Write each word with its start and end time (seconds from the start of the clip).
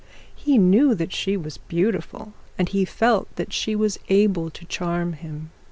He 0.35 0.57
knew 0.57 0.95
that 0.95 1.13
she 1.13 1.37
was 1.37 1.59
beautiful, 1.59 2.33
and 2.57 2.67
he 2.67 2.85
felt 2.85 3.27
that 3.35 3.53
she 3.53 3.75
was 3.75 3.99
able 4.09 4.49
to 4.49 4.65
charm 4.65 5.13
him. 5.13 5.51